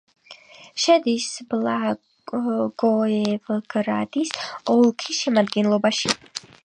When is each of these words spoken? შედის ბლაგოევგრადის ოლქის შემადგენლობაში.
შედის 0.83 1.25
ბლაგოევგრადის 1.51 4.33
ოლქის 4.77 5.21
შემადგენლობაში. 5.27 6.17